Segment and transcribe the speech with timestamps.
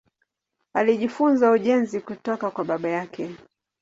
[0.73, 3.35] Alijifunza ujenzi kutoka kwa baba yake.